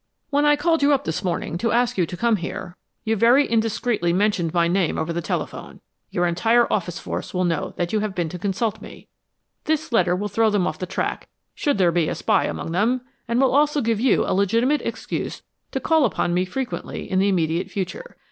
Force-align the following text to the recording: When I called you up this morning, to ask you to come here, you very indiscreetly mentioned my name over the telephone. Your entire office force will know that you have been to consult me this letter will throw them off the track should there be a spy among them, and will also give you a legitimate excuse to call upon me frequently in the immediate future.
When 0.31 0.45
I 0.45 0.55
called 0.55 0.81
you 0.81 0.93
up 0.93 1.03
this 1.03 1.23
morning, 1.23 1.59
to 1.59 1.71
ask 1.71 1.95
you 1.95 2.07
to 2.07 2.17
come 2.17 2.37
here, 2.37 2.75
you 3.03 3.15
very 3.15 3.47
indiscreetly 3.47 4.11
mentioned 4.13 4.51
my 4.51 4.67
name 4.67 4.97
over 4.97 5.13
the 5.13 5.21
telephone. 5.21 5.79
Your 6.09 6.25
entire 6.25 6.65
office 6.73 6.97
force 6.97 7.35
will 7.35 7.43
know 7.43 7.75
that 7.77 7.93
you 7.93 7.99
have 7.99 8.15
been 8.15 8.27
to 8.29 8.39
consult 8.39 8.81
me 8.81 9.09
this 9.65 9.91
letter 9.91 10.15
will 10.15 10.27
throw 10.27 10.49
them 10.49 10.65
off 10.65 10.79
the 10.79 10.87
track 10.87 11.29
should 11.53 11.77
there 11.77 11.91
be 11.91 12.09
a 12.09 12.15
spy 12.15 12.45
among 12.45 12.71
them, 12.71 13.01
and 13.27 13.39
will 13.39 13.51
also 13.53 13.79
give 13.79 13.99
you 13.99 14.23
a 14.25 14.33
legitimate 14.33 14.81
excuse 14.81 15.43
to 15.71 15.79
call 15.79 16.03
upon 16.05 16.33
me 16.33 16.45
frequently 16.45 17.07
in 17.07 17.19
the 17.19 17.29
immediate 17.29 17.69
future. 17.69 18.17